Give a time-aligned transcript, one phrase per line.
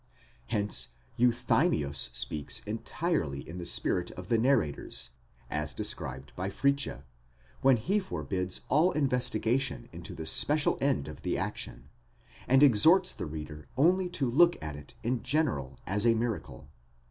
[0.47, 0.87] 8 Hence
[1.19, 5.11] Euthymius speaks entirely in the spirit of the narrators,
[5.47, 7.03] as described by Fritzsche,!®
[7.61, 11.89] when he forbids all investigation into the special end of the action,
[12.47, 16.67] and exhorts the reader only to look at it in general as a miracle.